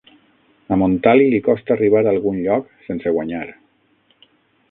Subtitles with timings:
[0.75, 3.45] A Montali li costa arribar a algun lloc sense guanyar.